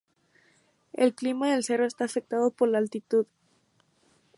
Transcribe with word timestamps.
El 0.93 1.13
clima 1.13 1.51
del 1.51 1.63
cerro 1.63 1.85
está 1.85 2.05
afectado 2.05 2.49
por 2.49 2.67
la 2.69 2.79
altitud. 2.79 3.27